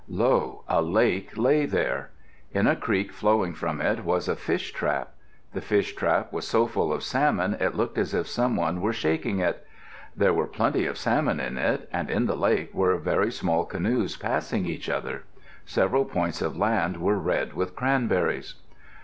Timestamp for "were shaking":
8.81-9.37